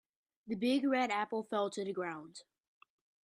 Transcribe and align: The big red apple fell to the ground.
The 0.47 0.55
big 0.55 0.83
red 0.83 1.11
apple 1.11 1.43
fell 1.43 1.69
to 1.69 1.85
the 1.85 1.93
ground. 1.93 2.41